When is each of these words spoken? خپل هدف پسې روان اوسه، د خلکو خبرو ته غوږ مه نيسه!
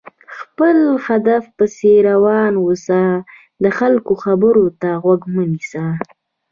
خپل 0.37 0.77
هدف 1.05 1.43
پسې 1.57 1.93
روان 2.09 2.53
اوسه، 2.65 3.01
د 3.63 3.65
خلکو 3.77 4.13
خبرو 4.23 4.65
ته 4.81 4.89
غوږ 5.03 5.21
مه 5.33 5.43
نيسه! 5.51 5.85